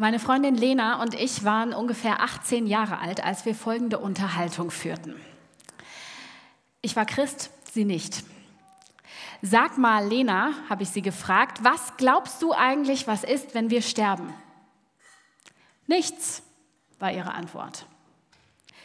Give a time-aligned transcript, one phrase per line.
[0.00, 5.16] Meine Freundin Lena und ich waren ungefähr 18 Jahre alt, als wir folgende Unterhaltung führten.
[6.82, 8.22] Ich war Christ, sie nicht.
[9.42, 13.82] Sag mal, Lena, habe ich sie gefragt, was glaubst du eigentlich, was ist, wenn wir
[13.82, 14.32] sterben?
[15.88, 16.44] Nichts,
[17.00, 17.84] war ihre Antwort.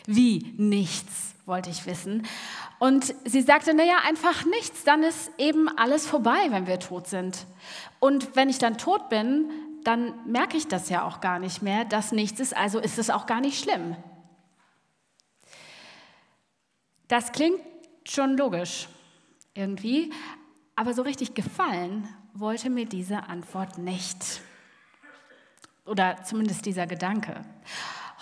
[0.08, 2.26] Wie nichts, wollte ich wissen.
[2.80, 7.46] Und sie sagte, naja, einfach nichts, dann ist eben alles vorbei, wenn wir tot sind.
[8.00, 9.52] Und wenn ich dann tot bin,
[9.84, 13.10] dann merke ich das ja auch gar nicht mehr, dass nichts ist, also ist es
[13.10, 13.96] auch gar nicht schlimm.
[17.08, 17.60] Das klingt
[18.06, 18.88] schon logisch
[19.54, 20.12] irgendwie,
[20.76, 24.42] aber so richtig gefallen wollte mir diese Antwort nicht.
[25.86, 27.46] Oder zumindest dieser Gedanke.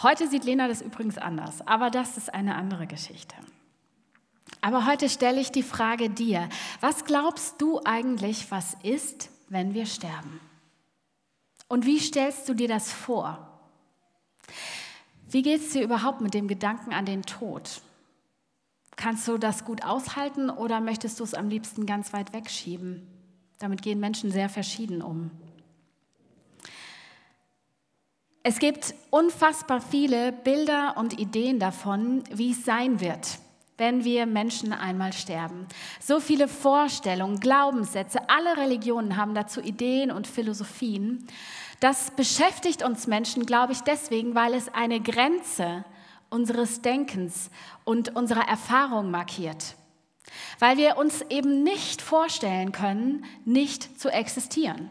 [0.02, 3.36] Heute sieht Lena das übrigens anders, aber das ist eine andere Geschichte.
[4.62, 6.50] Aber heute stelle ich die Frage dir,
[6.82, 10.40] was glaubst du eigentlich, was ist, wenn wir sterben?
[11.72, 13.48] Und wie stellst du dir das vor?
[15.30, 17.82] Wie geht es dir überhaupt mit dem Gedanken an den Tod?
[18.98, 23.08] Kannst du das gut aushalten oder möchtest du es am liebsten ganz weit wegschieben?
[23.58, 25.32] Damit gehen Menschen sehr verschieden um.
[28.44, 33.40] Es gibt unfassbar viele Bilder und Ideen davon, wie es sein wird,
[33.78, 35.68] wenn wir Menschen einmal sterben.
[36.00, 41.26] So viele Vorstellungen, Glaubenssätze, alle Religionen haben dazu Ideen und Philosophien.
[41.80, 45.84] Das beschäftigt uns Menschen, glaube ich, deswegen, weil es eine Grenze
[46.30, 47.50] unseres Denkens
[47.84, 49.76] und unserer Erfahrung markiert.
[50.60, 54.90] Weil wir uns eben nicht vorstellen können, nicht zu existieren.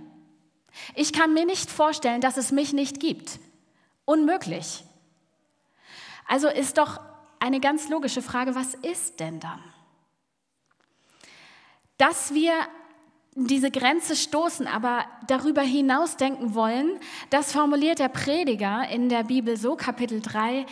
[0.95, 3.39] Ich kann mir nicht vorstellen, dass es mich nicht gibt.
[4.05, 4.85] Unmöglich.
[6.27, 7.01] Also ist doch
[7.41, 9.61] eine ganz logische Frage, was ist denn dann?
[11.97, 12.53] Dass wir
[13.35, 16.99] diese Grenze stoßen, aber darüber hinaus denken wollen,
[17.31, 20.67] das formuliert der Prediger in der Bibel so, Kapitel 3,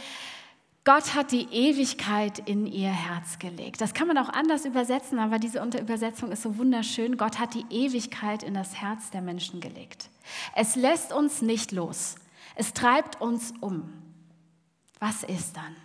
[0.84, 3.80] Gott hat die Ewigkeit in ihr Herz gelegt.
[3.82, 7.18] Das kann man auch anders übersetzen, aber diese Übersetzung ist so wunderschön.
[7.18, 10.08] Gott hat die Ewigkeit in das Herz der Menschen gelegt.
[10.54, 12.14] Es lässt uns nicht los.
[12.54, 13.92] Es treibt uns um.
[14.98, 15.76] Was ist dann?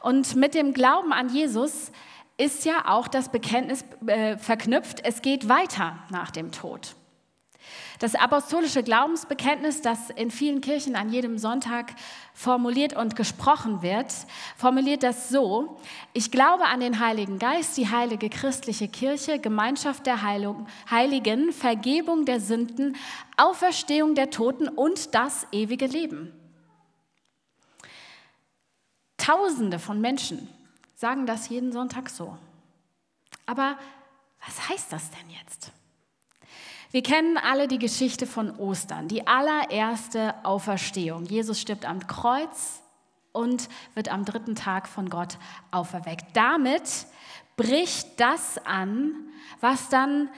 [0.00, 1.90] Und mit dem Glauben an Jesus
[2.36, 6.94] ist ja auch das Bekenntnis äh, verknüpft, es geht weiter nach dem Tod.
[8.00, 11.94] Das apostolische Glaubensbekenntnis, das in vielen Kirchen an jedem Sonntag
[12.34, 14.12] formuliert und gesprochen wird,
[14.56, 15.78] formuliert das so,
[16.12, 22.40] ich glaube an den Heiligen Geist, die heilige christliche Kirche, Gemeinschaft der Heiligen, Vergebung der
[22.40, 22.96] Sünden,
[23.36, 26.32] Auferstehung der Toten und das ewige Leben.
[29.24, 30.48] Tausende von Menschen
[30.94, 32.36] sagen das jeden Sonntag so.
[33.46, 33.78] Aber
[34.44, 35.72] was heißt das denn jetzt?
[36.90, 41.24] Wir kennen alle die Geschichte von Ostern, die allererste Auferstehung.
[41.24, 42.82] Jesus stirbt am Kreuz
[43.32, 45.38] und wird am dritten Tag von Gott
[45.70, 46.26] auferweckt.
[46.36, 47.06] Damit
[47.56, 49.14] bricht das an,
[49.60, 50.28] was dann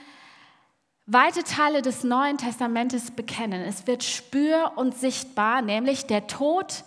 [1.06, 3.62] weite Teile des Neuen Testamentes bekennen.
[3.62, 6.84] Es wird spür und sichtbar, nämlich der Tod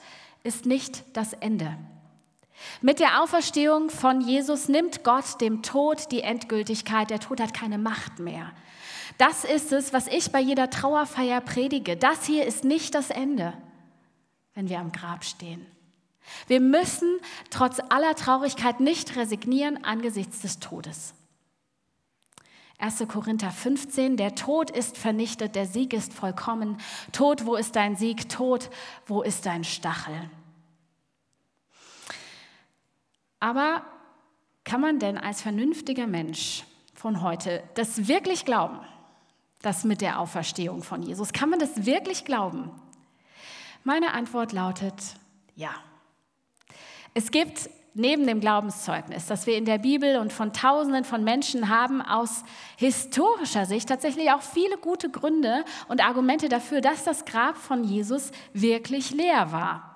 [0.50, 1.78] ist nicht das Ende.
[2.82, 7.12] Mit der Auferstehung von Jesus nimmt Gott dem Tod die Endgültigkeit.
[7.12, 8.52] Der Tod hat keine Macht mehr.
[9.20, 11.96] Das ist es, was ich bei jeder Trauerfeier predige.
[11.96, 13.54] Das hier ist nicht das Ende,
[14.56, 15.66] wenn wir am Grab stehen.
[16.48, 17.20] Wir müssen
[17.52, 21.14] trotz aller Traurigkeit nicht resignieren angesichts des Todes.
[22.80, 23.04] 1.
[23.08, 26.78] Korinther 15, der Tod ist vernichtet, der Sieg ist vollkommen.
[27.12, 28.30] Tod, wo ist dein Sieg?
[28.30, 28.70] Tod,
[29.06, 30.30] wo ist dein Stachel?
[33.40, 33.84] Aber
[34.64, 36.64] kann man denn als vernünftiger Mensch
[36.94, 38.80] von heute das wirklich glauben?
[39.62, 41.34] Das mit der Auferstehung von Jesus.
[41.34, 42.72] Kann man das wirklich glauben?
[43.84, 44.94] Meine Antwort lautet
[45.56, 45.72] ja.
[47.14, 51.70] Es gibt neben dem Glaubenszeugnis, das wir in der Bibel und von Tausenden von Menschen
[51.70, 52.44] haben, aus
[52.78, 58.32] historischer Sicht tatsächlich auch viele gute Gründe und Argumente dafür, dass das Grab von Jesus
[58.54, 59.89] wirklich leer war.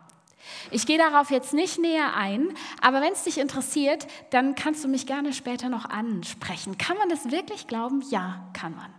[0.71, 4.87] Ich gehe darauf jetzt nicht näher ein, aber wenn es dich interessiert, dann kannst du
[4.87, 6.77] mich gerne später noch ansprechen.
[6.77, 8.03] Kann man das wirklich glauben?
[8.09, 8.93] Ja, kann man.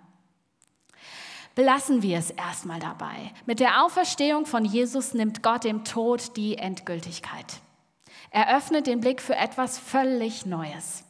[1.54, 3.32] Belassen wir es erstmal dabei.
[3.46, 7.60] Mit der Auferstehung von Jesus nimmt Gott dem Tod die Endgültigkeit.
[8.30, 11.04] Er öffnet den Blick für etwas völlig Neues.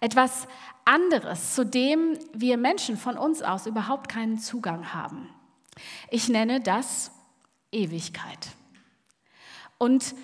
[0.00, 0.46] Etwas
[0.84, 5.30] anderes, zu dem wir Menschen von uns aus überhaupt keinen Zugang haben.
[6.10, 7.10] Ich nenne das
[7.72, 8.48] Ewigkeit.
[9.78, 10.14] Und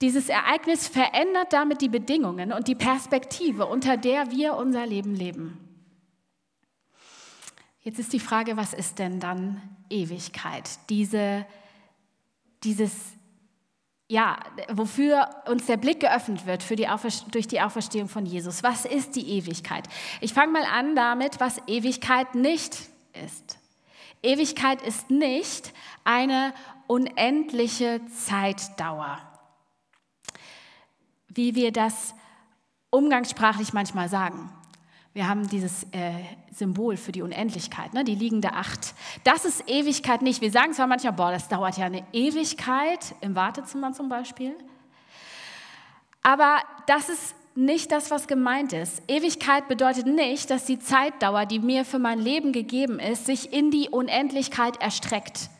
[0.00, 5.58] dieses Ereignis verändert damit die Bedingungen und die Perspektive, unter der wir unser Leben leben.
[7.82, 10.68] Jetzt ist die Frage, was ist denn dann Ewigkeit?
[10.90, 11.46] Diese,
[12.62, 12.92] dieses,
[14.08, 14.38] ja,
[14.70, 16.88] wofür uns der Blick geöffnet wird die
[17.30, 18.62] durch die Auferstehung von Jesus.
[18.62, 19.88] Was ist die Ewigkeit?
[20.20, 22.76] Ich fange mal an damit, was Ewigkeit nicht
[23.24, 23.58] ist.
[24.22, 25.72] Ewigkeit ist nicht
[26.04, 26.52] eine
[26.90, 29.20] unendliche Zeitdauer,
[31.28, 32.16] wie wir das
[32.90, 34.50] umgangssprachlich manchmal sagen.
[35.12, 36.14] Wir haben dieses äh,
[36.52, 38.02] Symbol für die Unendlichkeit, ne?
[38.02, 38.94] die liegende Acht.
[39.22, 40.40] Das ist Ewigkeit nicht.
[40.40, 44.56] Wir sagen zwar manchmal, boah, das dauert ja eine Ewigkeit, im Wartezimmer zum Beispiel.
[46.22, 46.58] Aber
[46.88, 49.00] das ist nicht das, was gemeint ist.
[49.06, 53.70] Ewigkeit bedeutet nicht, dass die Zeitdauer, die mir für mein Leben gegeben ist, sich in
[53.70, 55.50] die Unendlichkeit erstreckt.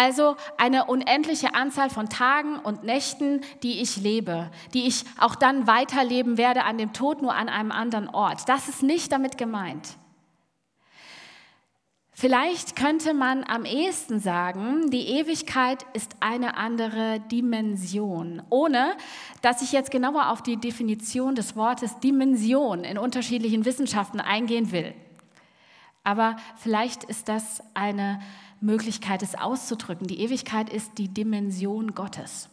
[0.00, 5.66] Also eine unendliche Anzahl von Tagen und Nächten, die ich lebe, die ich auch dann
[5.66, 8.48] weiterleben werde an dem Tod, nur an einem anderen Ort.
[8.48, 9.98] Das ist nicht damit gemeint.
[12.12, 18.96] Vielleicht könnte man am ehesten sagen, die Ewigkeit ist eine andere Dimension, ohne
[19.42, 24.94] dass ich jetzt genauer auf die Definition des Wortes Dimension in unterschiedlichen Wissenschaften eingehen will.
[26.04, 28.20] Aber vielleicht ist das eine
[28.60, 30.06] Möglichkeit, es auszudrücken.
[30.06, 32.48] Die Ewigkeit ist die Dimension Gottes.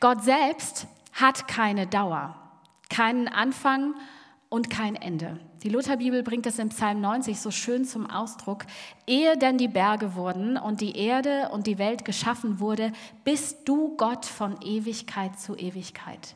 [0.00, 2.36] Gott selbst hat keine Dauer,
[2.88, 3.94] keinen Anfang
[4.48, 5.40] und kein Ende.
[5.62, 8.64] Die Lutherbibel bringt es im Psalm 90 so schön zum Ausdruck.
[9.06, 12.92] Ehe denn die Berge wurden und die Erde und die Welt geschaffen wurde,
[13.24, 16.34] bist du Gott von Ewigkeit zu Ewigkeit.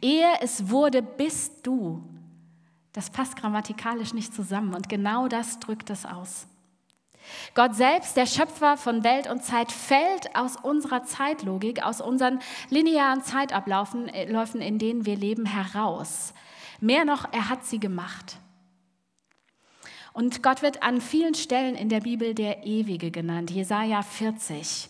[0.00, 2.02] Ehe es wurde, bist du.
[2.92, 6.46] Das passt grammatikalisch nicht zusammen und genau das drückt es aus.
[7.54, 12.40] Gott selbst, der Schöpfer von Welt und Zeit, fällt aus unserer Zeitlogik, aus unseren
[12.70, 14.26] linearen Zeitabläufen, äh,
[14.58, 16.34] in denen wir leben, heraus.
[16.80, 18.36] Mehr noch, er hat sie gemacht.
[20.12, 23.50] Und Gott wird an vielen Stellen in der Bibel der Ewige genannt.
[23.50, 24.88] Jesaja 40.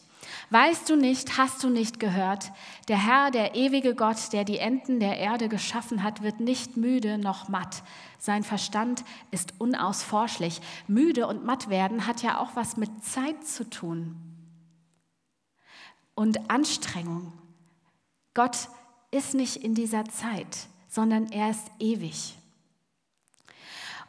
[0.50, 2.52] Weißt du nicht, hast du nicht gehört?
[2.88, 7.18] Der Herr, der ewige Gott, der die Enden der Erde geschaffen hat, wird nicht müde
[7.18, 7.82] noch matt.
[8.18, 10.60] Sein Verstand ist unausforschlich.
[10.86, 14.16] Müde und matt werden hat ja auch was mit Zeit zu tun.
[16.14, 17.32] Und Anstrengung.
[18.34, 18.68] Gott
[19.10, 22.36] ist nicht in dieser Zeit, sondern er ist ewig.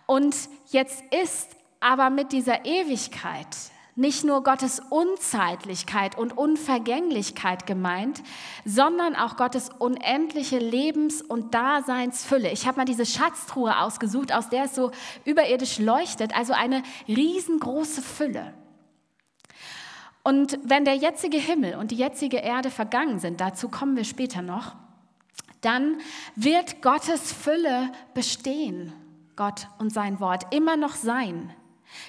[0.07, 0.35] Und
[0.71, 3.55] jetzt ist aber mit dieser Ewigkeit
[3.95, 8.21] nicht nur Gottes Unzeitlichkeit und Unvergänglichkeit gemeint,
[8.65, 12.51] sondern auch Gottes unendliche Lebens- und Daseinsfülle.
[12.51, 14.91] Ich habe mal diese Schatztruhe ausgesucht, aus der es so
[15.23, 18.53] überirdisch leuchtet, also eine riesengroße Fülle.
[20.23, 24.41] Und wenn der jetzige Himmel und die jetzige Erde vergangen sind, dazu kommen wir später
[24.41, 24.75] noch,
[25.61, 25.99] dann
[26.35, 28.91] wird Gottes Fülle bestehen,
[29.35, 31.53] Gott und sein Wort, immer noch sein.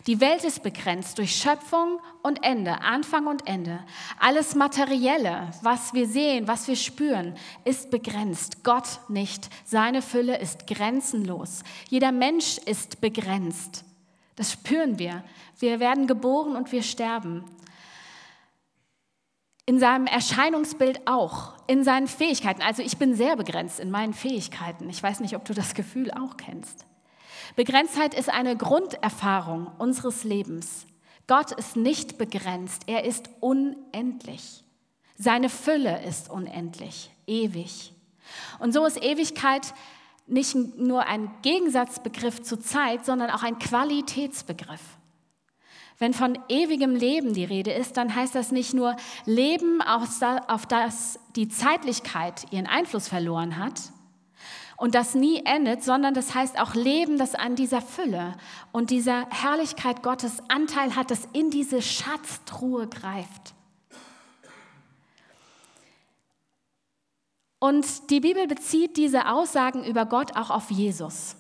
[0.07, 3.85] Die Welt ist begrenzt durch Schöpfung und Ende, Anfang und Ende.
[4.19, 7.35] Alles Materielle, was wir sehen, was wir spüren,
[7.65, 8.65] ist begrenzt.
[8.65, 9.49] Gott nicht.
[9.65, 11.63] Seine Fülle ist grenzenlos.
[11.89, 13.85] Jeder Mensch ist begrenzt.
[14.37, 15.25] Das spüren wir.
[15.59, 17.45] Wir werden geboren und wir sterben.
[19.65, 22.63] In seinem Erscheinungsbild auch, in seinen Fähigkeiten.
[22.63, 24.89] Also ich bin sehr begrenzt in meinen Fähigkeiten.
[24.89, 26.85] Ich weiß nicht, ob du das Gefühl auch kennst.
[27.55, 30.87] Begrenztheit ist eine Grunderfahrung unseres Lebens.
[31.27, 34.65] Gott ist nicht begrenzt, er ist unendlich.
[35.17, 37.93] Seine Fülle ist unendlich, ewig.
[38.59, 39.75] Und so ist Ewigkeit
[40.27, 44.81] nicht nur ein Gegensatzbegriff zur Zeit, sondern auch ein Qualitätsbegriff.
[45.99, 51.19] Wenn von ewigem Leben die Rede ist, dann heißt das nicht nur Leben, auf das
[51.37, 53.81] die Zeitlichkeit ihren Einfluss verloren hat,
[54.77, 58.33] und das nie endet, sondern das heißt auch Leben, das an dieser Fülle
[58.73, 63.55] und dieser Herrlichkeit Gottes Anteil hat, das in diese Schatztruhe greift.
[67.59, 71.37] Und die Bibel bezieht diese Aussagen über Gott auch auf Jesus.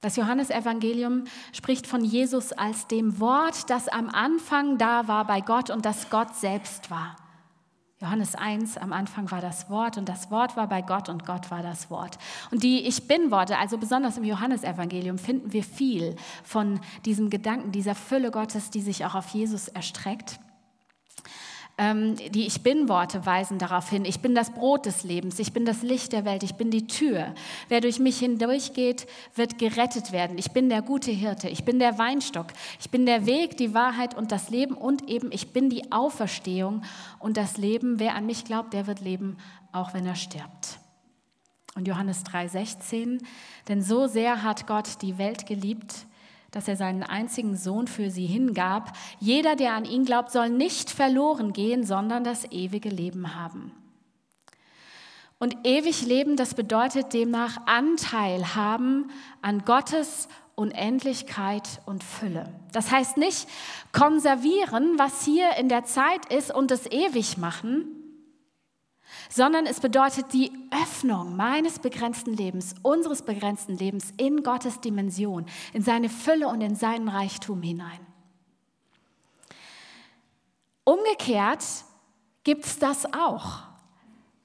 [0.00, 5.70] Das Johannesevangelium spricht von Jesus als dem Wort, das am Anfang da war bei Gott
[5.70, 7.16] und das Gott selbst war.
[7.98, 11.50] Johannes 1, am Anfang war das Wort und das Wort war bei Gott und Gott
[11.50, 12.18] war das Wort.
[12.50, 17.94] Und die Ich bin-Worte, also besonders im Johannesevangelium, finden wir viel von diesem Gedanken, dieser
[17.94, 20.38] Fülle Gottes, die sich auch auf Jesus erstreckt.
[21.78, 25.66] Ähm, die Ich bin-Worte weisen darauf hin, ich bin das Brot des Lebens, ich bin
[25.66, 27.34] das Licht der Welt, ich bin die Tür.
[27.68, 30.38] Wer durch mich hindurchgeht, wird gerettet werden.
[30.38, 32.46] Ich bin der gute Hirte, ich bin der Weinstock,
[32.80, 36.82] ich bin der Weg, die Wahrheit und das Leben und eben ich bin die Auferstehung
[37.18, 37.98] und das Leben.
[37.98, 39.36] Wer an mich glaubt, der wird leben,
[39.72, 40.78] auch wenn er stirbt.
[41.74, 43.22] Und Johannes 3:16,
[43.68, 46.06] denn so sehr hat Gott die Welt geliebt,
[46.56, 48.96] dass er seinen einzigen Sohn für sie hingab.
[49.20, 53.72] Jeder, der an ihn glaubt, soll nicht verloren gehen, sondern das ewige Leben haben.
[55.38, 59.10] Und ewig leben, das bedeutet demnach Anteil haben
[59.42, 62.48] an Gottes Unendlichkeit und Fülle.
[62.72, 63.46] Das heißt nicht
[63.92, 68.05] konservieren, was hier in der Zeit ist und es ewig machen,
[69.28, 75.82] sondern es bedeutet die Öffnung meines begrenzten Lebens, unseres begrenzten Lebens in Gottes Dimension, in
[75.82, 78.00] seine Fülle und in seinen Reichtum hinein.
[80.84, 81.64] Umgekehrt
[82.44, 83.62] gibt es das auch.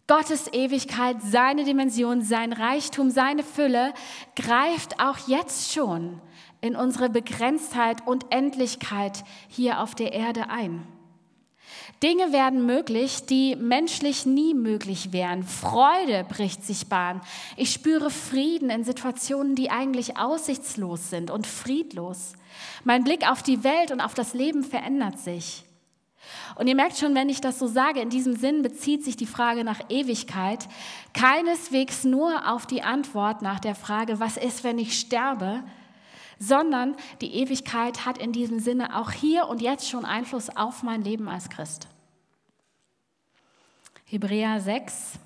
[0.07, 3.93] Gottes Ewigkeit, seine Dimension, sein Reichtum, seine Fülle
[4.35, 6.19] greift auch jetzt schon
[6.59, 10.85] in unsere Begrenztheit und Endlichkeit hier auf der Erde ein.
[12.03, 15.43] Dinge werden möglich, die menschlich nie möglich wären.
[15.43, 17.21] Freude bricht sich Bahn.
[17.57, 22.33] Ich spüre Frieden in Situationen, die eigentlich aussichtslos sind und friedlos.
[22.83, 25.63] Mein Blick auf die Welt und auf das Leben verändert sich.
[26.55, 29.25] Und ihr merkt schon, wenn ich das so sage, in diesem Sinn bezieht sich die
[29.25, 30.67] Frage nach Ewigkeit
[31.13, 35.63] keineswegs nur auf die Antwort nach der Frage, was ist, wenn ich sterbe,
[36.41, 41.03] sondern die Ewigkeit hat in diesem Sinne auch hier und jetzt schon Einfluss auf mein
[41.03, 41.87] Leben als Christ.
[44.05, 45.19] Hebräer 6.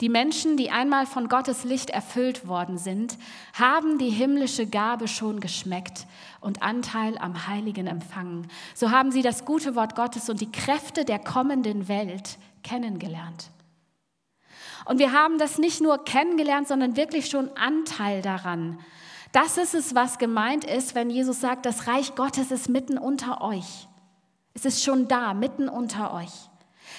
[0.00, 3.18] Die Menschen, die einmal von Gottes Licht erfüllt worden sind,
[3.52, 6.06] haben die himmlische Gabe schon geschmeckt
[6.40, 8.48] und Anteil am Heiligen empfangen.
[8.74, 13.50] So haben sie das gute Wort Gottes und die Kräfte der kommenden Welt kennengelernt.
[14.86, 18.78] Und wir haben das nicht nur kennengelernt, sondern wirklich schon Anteil daran.
[19.36, 23.42] Das ist es, was gemeint ist, wenn Jesus sagt, das Reich Gottes ist mitten unter
[23.42, 23.86] euch.
[24.54, 26.32] Es ist schon da, mitten unter euch.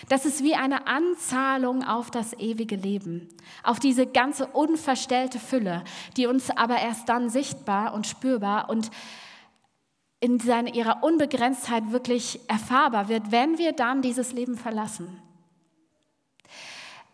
[0.07, 3.27] Das ist wie eine Anzahlung auf das ewige Leben,
[3.63, 5.83] auf diese ganze unverstellte Fülle,
[6.15, 8.91] die uns aber erst dann sichtbar und spürbar und
[10.19, 15.23] in seiner, ihrer Unbegrenztheit wirklich erfahrbar wird, wenn wir dann dieses Leben verlassen.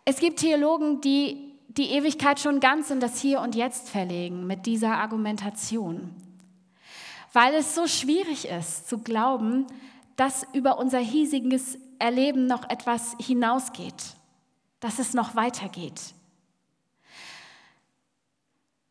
[0.04, 4.66] Es gibt Theologen, die die Ewigkeit schon ganz in das Hier und Jetzt verlegen mit
[4.66, 6.14] dieser Argumentation,
[7.32, 9.66] weil es so schwierig ist zu glauben,
[10.16, 14.16] dass über unser hiesiges Erleben noch etwas hinausgeht,
[14.80, 16.14] dass es noch weitergeht.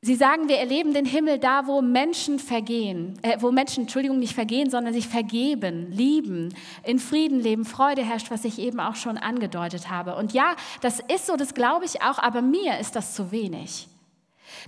[0.05, 4.35] Sie sagen, wir erleben den Himmel da, wo Menschen vergehen, äh, wo Menschen, Entschuldigung, nicht
[4.35, 9.17] vergehen, sondern sich vergeben, lieben, in Frieden leben, Freude herrscht, was ich eben auch schon
[9.17, 10.17] angedeutet habe.
[10.17, 13.87] Und ja, das ist so, das glaube ich auch, aber mir ist das zu wenig.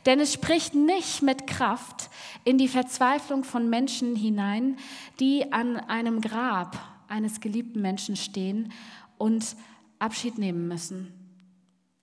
[0.05, 2.09] Denn es spricht nicht mit Kraft
[2.45, 4.77] in die Verzweiflung von Menschen hinein,
[5.19, 6.77] die an einem Grab
[7.09, 8.71] eines geliebten Menschen stehen
[9.17, 9.57] und
[9.99, 11.24] Abschied nehmen müssen.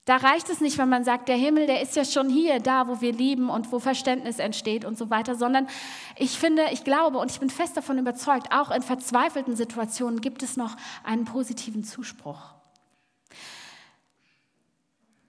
[0.05, 2.89] Da reicht es nicht, wenn man sagt, der Himmel, der ist ja schon hier, da,
[2.89, 5.69] wo wir lieben und wo Verständnis entsteht und so weiter, sondern
[6.17, 10.43] ich finde, ich glaube und ich bin fest davon überzeugt, auch in verzweifelten Situationen gibt
[10.43, 12.55] es noch einen positiven Zuspruch.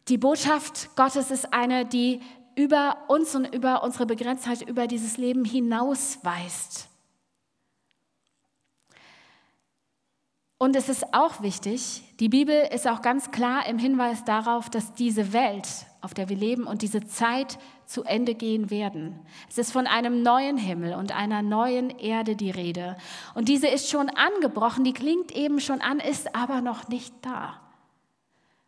[0.07, 2.21] Die Botschaft Gottes ist eine, die
[2.55, 6.89] über uns und über unsere Begrenztheit, über dieses Leben hinausweist.
[10.63, 14.93] Und es ist auch wichtig, die Bibel ist auch ganz klar im Hinweis darauf, dass
[14.93, 15.67] diese Welt,
[15.99, 19.19] auf der wir leben und diese Zeit zu Ende gehen werden.
[19.49, 22.95] Es ist von einem neuen Himmel und einer neuen Erde die Rede.
[23.35, 27.59] Und diese ist schon angebrochen, die klingt eben schon an, ist aber noch nicht da.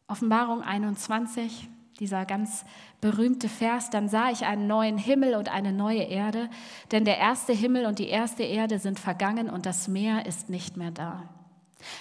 [0.10, 1.70] Offenbarung 21,
[2.02, 2.66] dieser ganz
[3.00, 6.50] berühmte Vers, dann sah ich einen neuen Himmel und eine neue Erde,
[6.92, 10.76] denn der erste Himmel und die erste Erde sind vergangen und das Meer ist nicht
[10.76, 11.30] mehr da.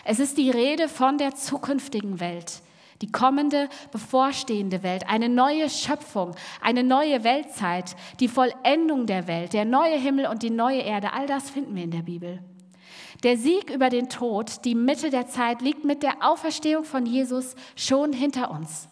[0.04, 2.62] Es ist die Rede von der zukünftigen Welt,
[3.00, 9.64] die kommende, bevorstehende Welt, eine neue Schöpfung, eine neue Weltzeit, die Vollendung der Welt, der
[9.64, 11.12] neue Himmel und die neue Erde.
[11.12, 12.42] All das finden wir in der Bibel.
[13.22, 17.54] Der Sieg über den Tod, die Mitte der Zeit, liegt mit der Auferstehung von Jesus
[17.74, 18.88] schon hinter uns.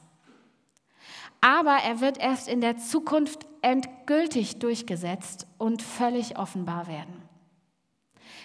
[1.42, 7.22] Aber er wird erst in der Zukunft endgültig durchgesetzt und völlig offenbar werden.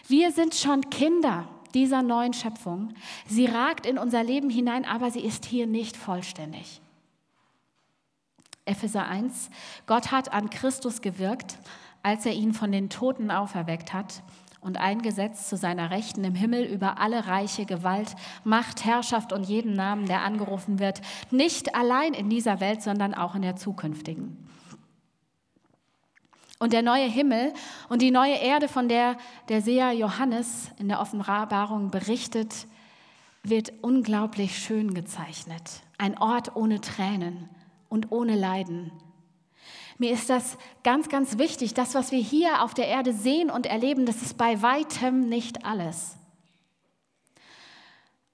[0.08, 1.48] Wir sind schon Kinder
[1.78, 2.94] dieser neuen Schöpfung.
[3.28, 6.82] Sie ragt in unser Leben hinein, aber sie ist hier nicht vollständig.
[8.66, 9.52] Epheser 1,
[9.86, 11.60] Gott hat an Christus gewirkt,
[12.02, 14.24] als er ihn von den Toten auferweckt hat
[14.60, 19.74] und eingesetzt zu seiner Rechten im Himmel über alle Reiche, Gewalt, Macht, Herrschaft und jeden
[19.74, 24.47] Namen, der angerufen wird, nicht allein in dieser Welt, sondern auch in der zukünftigen.
[26.60, 27.54] Und der neue Himmel
[27.88, 32.68] und die neue Erde, von der der Seher Johannes in der Offenbarung berichtet,
[33.44, 35.82] wird unglaublich schön gezeichnet.
[35.98, 37.50] Ein Ort ohne Tränen
[37.90, 38.92] und ohne Leiden.
[40.00, 41.74] Mir ist das ganz, ganz wichtig.
[41.74, 45.66] Das, was wir hier auf der Erde sehen und erleben, das ist bei weitem nicht
[45.66, 46.18] alles.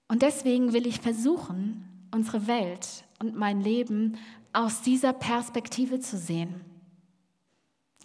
[0.08, 4.18] Und deswegen will ich versuchen, unsere Welt und mein Leben
[4.52, 6.73] aus dieser Perspektive zu sehen.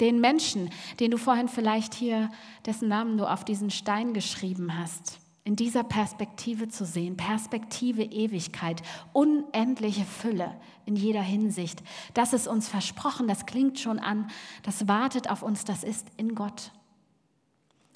[0.00, 2.30] Den Menschen, den du vorhin vielleicht hier,
[2.66, 7.16] dessen Namen du auf diesen Stein geschrieben hast, in dieser Perspektive zu sehen.
[7.16, 11.82] Perspektive Ewigkeit, unendliche Fülle in jeder Hinsicht.
[12.14, 14.30] Das ist uns versprochen, das klingt schon an,
[14.62, 16.72] das wartet auf uns, das ist in Gott.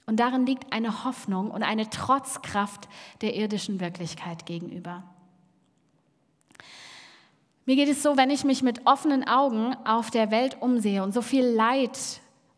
[0.07, 2.89] Und darin liegt eine Hoffnung und eine Trotzkraft
[3.21, 5.05] der irdischen Wirklichkeit gegenüber.
[7.65, 11.15] Mir geht es so, wenn ich mich mit offenen Augen auf der Welt umsehe und
[11.15, 11.99] so viel Leid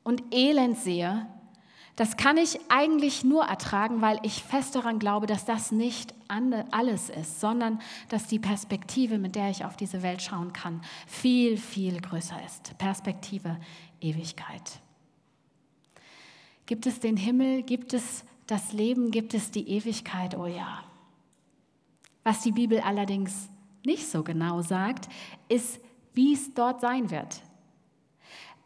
[0.02, 1.26] und Elend sehe,
[1.96, 6.12] das kann ich eigentlich nur ertragen, weil ich fest daran glaube, dass das nicht
[6.72, 11.56] alles ist, sondern dass die Perspektive, mit der ich auf diese Welt schauen kann, viel,
[11.56, 12.76] viel größer ist.
[12.78, 13.58] Perspektive
[14.00, 14.80] Ewigkeit.
[16.66, 17.62] Gibt es den Himmel?
[17.62, 19.12] Gibt es das Leben?
[19.12, 20.36] Gibt es die Ewigkeit?
[20.36, 20.82] Oh ja.
[22.24, 23.48] Was die Bibel allerdings
[23.84, 25.08] nicht so genau sagt,
[25.48, 25.80] ist,
[26.12, 27.40] wie es dort sein wird.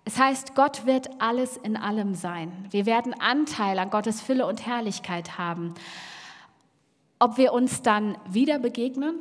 [0.04, 2.66] Es heißt, Gott wird alles in allem sein.
[2.70, 5.74] Wir werden Anteil an Gottes Fülle und Herrlichkeit haben.
[7.18, 9.16] Ob wir uns dann wieder begegnen,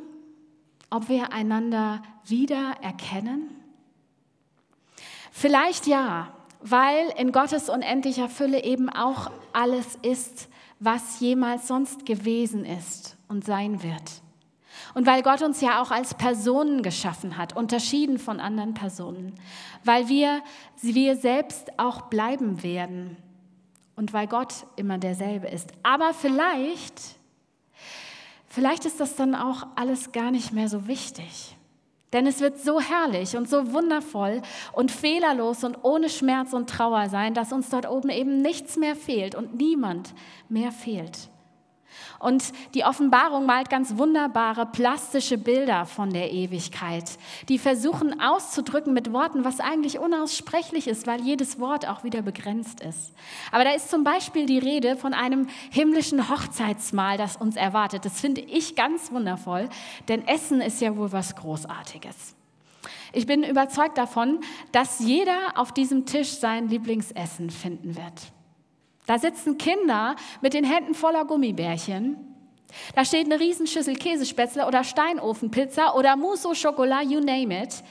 [0.90, 3.54] ob wir einander wieder erkennen?
[5.30, 10.48] Vielleicht ja, weil in Gottes unendlicher Fülle eben auch alles ist,
[10.80, 14.22] was jemals sonst gewesen ist und sein wird.
[14.94, 19.34] Und weil Gott uns ja auch als Personen geschaffen hat, unterschieden von anderen Personen,
[19.84, 20.42] weil wir,
[20.82, 23.16] wir selbst auch bleiben werden
[23.96, 25.72] und weil Gott immer derselbe ist.
[25.82, 27.16] Aber vielleicht,
[28.48, 31.56] vielleicht ist das dann auch alles gar nicht mehr so wichtig.
[32.12, 34.40] Denn es wird so herrlich und so wundervoll
[34.72, 38.96] und fehlerlos und ohne Schmerz und Trauer sein, dass uns dort oben eben nichts mehr
[38.96, 40.14] fehlt und niemand
[40.48, 41.28] mehr fehlt.
[42.18, 47.04] Und die Offenbarung malt ganz wunderbare plastische Bilder von der Ewigkeit,
[47.48, 52.80] die versuchen auszudrücken mit Worten, was eigentlich unaussprechlich ist, weil jedes Wort auch wieder begrenzt
[52.80, 53.12] ist.
[53.52, 58.04] Aber da ist zum Beispiel die Rede von einem himmlischen Hochzeitsmahl, das uns erwartet.
[58.04, 59.68] Das finde ich ganz wundervoll,
[60.08, 62.34] denn Essen ist ja wohl was Großartiges.
[63.12, 64.40] Ich bin überzeugt davon,
[64.72, 68.32] dass jeder auf diesem Tisch sein Lieblingsessen finden wird.
[69.08, 72.18] Da sitzen Kinder mit den Händen voller Gummibärchen.
[72.94, 77.82] Da steht eine Riesenschüssel Käsespätzle oder Steinofenpizza oder Mousse au Chocolat, you name it.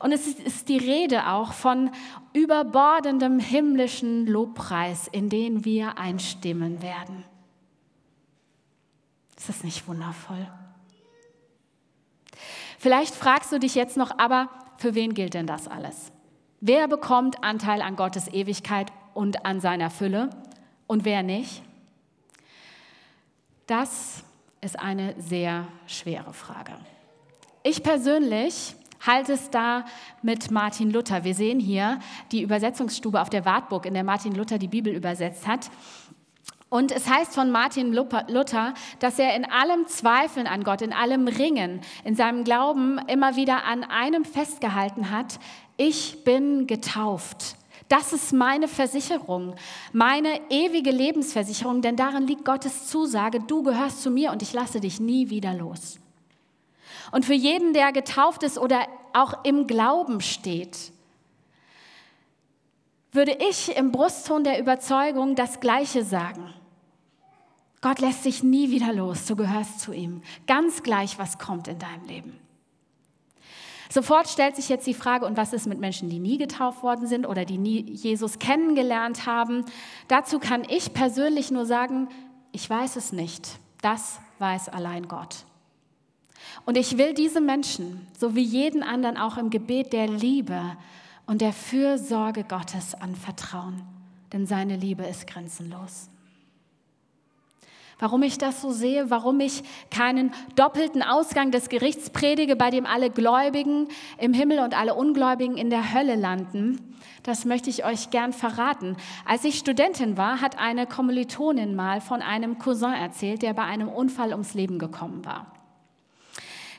[0.00, 1.92] Und es ist die Rede auch von
[2.32, 7.22] überbordendem himmlischen Lobpreis, in den wir einstimmen werden.
[9.36, 10.48] Ist das nicht wundervoll?
[12.80, 16.10] Vielleicht fragst du dich jetzt noch, aber für wen gilt denn das alles?
[16.58, 20.30] Wer bekommt Anteil an Gottes Ewigkeit und an seiner Fülle?
[20.86, 21.62] Und wer nicht?
[23.66, 24.22] Das
[24.60, 26.72] ist eine sehr schwere Frage.
[27.62, 28.74] Ich persönlich
[29.06, 29.84] halte es da
[30.22, 31.24] mit Martin Luther.
[31.24, 31.98] Wir sehen hier
[32.32, 35.70] die Übersetzungsstube auf der Wartburg, in der Martin Luther die Bibel übersetzt hat.
[36.68, 41.28] Und es heißt von Martin Luther, dass er in allem Zweifeln an Gott, in allem
[41.28, 45.38] Ringen, in seinem Glauben immer wieder an einem festgehalten hat,
[45.76, 47.56] ich bin getauft.
[47.88, 49.54] Das ist meine Versicherung,
[49.92, 54.80] meine ewige Lebensversicherung, denn darin liegt Gottes Zusage, du gehörst zu mir und ich lasse
[54.80, 55.98] dich nie wieder los.
[57.12, 60.92] Und für jeden, der getauft ist oder auch im Glauben steht,
[63.12, 66.52] würde ich im Brustton der Überzeugung das Gleiche sagen.
[67.80, 71.78] Gott lässt sich nie wieder los, du gehörst zu ihm, ganz gleich, was kommt in
[71.78, 72.40] deinem Leben.
[73.94, 77.06] Sofort stellt sich jetzt die Frage, und was ist mit Menschen, die nie getauft worden
[77.06, 79.64] sind oder die nie Jesus kennengelernt haben?
[80.08, 82.08] Dazu kann ich persönlich nur sagen,
[82.50, 83.56] ich weiß es nicht.
[83.82, 85.44] Das weiß allein Gott.
[86.66, 90.60] Und ich will diese Menschen, so wie jeden anderen, auch im Gebet der Liebe
[91.26, 93.80] und der Fürsorge Gottes anvertrauen,
[94.32, 96.08] denn seine Liebe ist grenzenlos.
[97.98, 102.86] Warum ich das so sehe, warum ich keinen doppelten Ausgang des Gerichts predige, bei dem
[102.86, 108.10] alle Gläubigen im Himmel und alle Ungläubigen in der Hölle landen, das möchte ich euch
[108.10, 108.96] gern verraten.
[109.24, 113.88] Als ich Studentin war, hat eine Kommilitonin mal von einem Cousin erzählt, der bei einem
[113.88, 115.46] Unfall ums Leben gekommen war.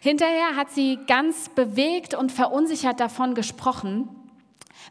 [0.01, 4.07] Hinterher hat sie ganz bewegt und verunsichert davon gesprochen,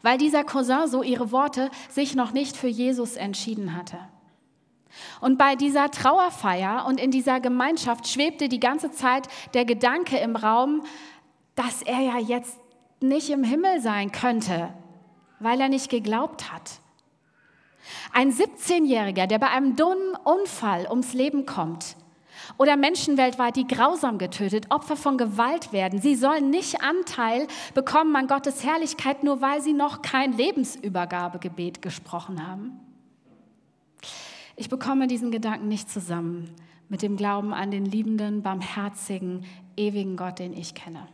[0.01, 3.97] weil dieser Cousin, so ihre Worte, sich noch nicht für Jesus entschieden hatte.
[5.21, 10.35] Und bei dieser Trauerfeier und in dieser Gemeinschaft schwebte die ganze Zeit der Gedanke im
[10.35, 10.83] Raum,
[11.55, 12.57] dass er ja jetzt
[13.01, 14.73] nicht im Himmel sein könnte,
[15.39, 16.79] weil er nicht geglaubt hat.
[18.13, 21.95] Ein 17-Jähriger, der bei einem dummen Unfall ums Leben kommt,
[22.57, 25.99] oder Menschen weltweit, die grausam getötet, Opfer von Gewalt werden.
[26.01, 32.45] Sie sollen nicht Anteil bekommen an Gottes Herrlichkeit, nur weil sie noch kein Lebensübergabegebet gesprochen
[32.45, 32.79] haben.
[34.57, 36.49] Ich bekomme diesen Gedanken nicht zusammen
[36.87, 39.43] mit dem Glauben an den liebenden, barmherzigen,
[39.75, 41.07] ewigen Gott, den ich kenne.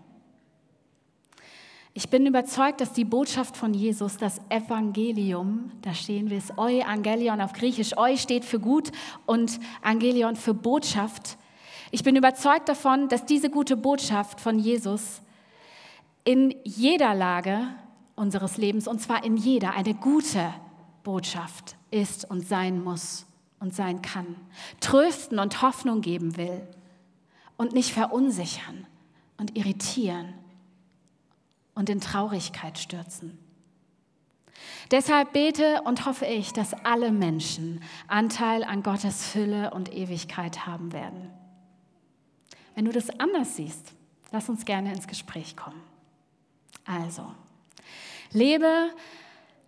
[1.93, 7.41] Ich bin überzeugt, dass die Botschaft von Jesus, das Evangelium, da stehen wir es, Euangelion
[7.41, 8.91] auf Griechisch, Eu steht für gut
[9.25, 11.37] und Angelion für Botschaft.
[11.89, 15.21] Ich bin überzeugt davon, dass diese gute Botschaft von Jesus
[16.23, 17.59] in jeder Lage
[18.15, 20.53] unseres Lebens, und zwar in jeder, eine gute
[21.03, 23.25] Botschaft ist und sein muss
[23.61, 24.35] und sein kann.
[24.81, 26.67] Trösten und Hoffnung geben will
[27.55, 28.85] und nicht verunsichern
[29.37, 30.33] und irritieren
[31.73, 33.37] und in Traurigkeit stürzen.
[34.89, 40.91] Deshalb bete und hoffe ich, dass alle Menschen Anteil an Gottes Fülle und Ewigkeit haben
[40.91, 41.31] werden.
[42.75, 43.93] Wenn du das anders siehst,
[44.31, 45.81] lass uns gerne ins Gespräch kommen.
[46.85, 47.31] Also,
[48.31, 48.89] lebe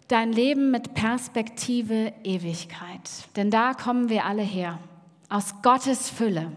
[0.07, 4.79] dein Leben mit Perspektive Ewigkeit, denn da kommen wir alle her,
[5.29, 6.51] aus Gottes Fülle.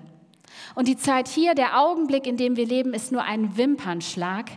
[0.74, 4.50] Und die Zeit hier, der Augenblick, in dem wir leben, ist nur ein Wimpernschlag,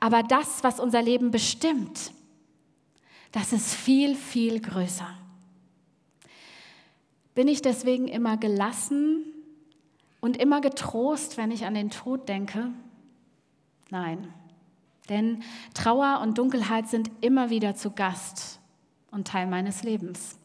[0.00, 2.12] aber das, was unser Leben bestimmt,
[3.32, 5.08] das ist viel, viel größer.
[7.34, 9.24] Bin ich deswegen immer gelassen
[10.20, 12.70] und immer getrost, wenn ich an den Tod denke?
[13.90, 14.32] Nein,
[15.10, 15.42] denn
[15.74, 18.60] Trauer und Dunkelheit sind immer wieder zu Gast
[19.10, 20.38] und Teil meines Lebens.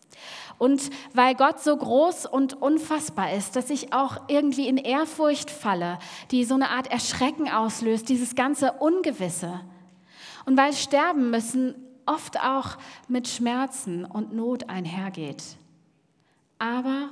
[0.58, 6.00] Und weil Gott so groß und unfassbar ist, dass ich auch irgendwie in Ehrfurcht falle,
[6.32, 9.62] die so eine Art Erschrecken auslöst, dieses ganze Ungewisse.
[10.46, 11.76] Und weil Sterben müssen
[12.06, 15.44] oft auch mit Schmerzen und Not einhergeht.
[16.58, 17.10] Aber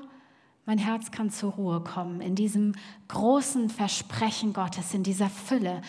[0.65, 2.73] mein Herz kann zur Ruhe kommen in diesem
[3.09, 5.81] großen Versprechen Gottes, in dieser Fülle,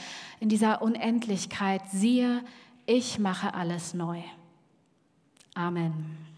[0.45, 1.81] in dieser Unendlichkeit.
[1.91, 2.45] Siehe,
[2.85, 4.21] ich mache alles neu.
[5.55, 6.34] Amen.